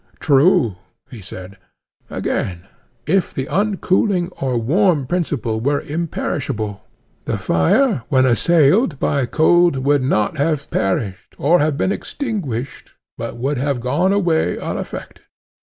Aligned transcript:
True, 0.19 0.77
he 1.11 1.21
said. 1.21 1.57
Again, 2.09 2.63
if 3.05 3.31
the 3.31 3.45
uncooling 3.47 4.29
or 4.41 4.57
warm 4.57 5.05
principle 5.05 5.59
were 5.59 5.81
imperishable, 5.81 6.81
the 7.25 7.37
fire 7.37 8.01
when 8.09 8.25
assailed 8.25 8.97
by 8.97 9.27
cold 9.27 9.75
would 9.85 10.01
not 10.01 10.37
have 10.37 10.71
perished 10.71 11.35
or 11.37 11.59
have 11.59 11.77
been 11.77 11.91
extinguished, 11.91 12.95
but 13.15 13.37
would 13.37 13.59
have 13.59 13.79
gone 13.79 14.11
away 14.11 14.57
unaffected? 14.57 15.21